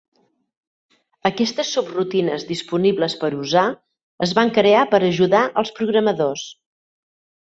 [1.29, 3.65] Aquestes subrutines disponibles per usar
[4.29, 6.47] es van crear per ajudar els programadors.